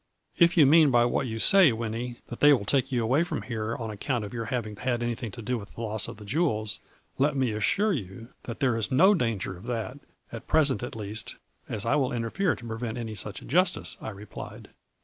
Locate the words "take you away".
2.65-3.21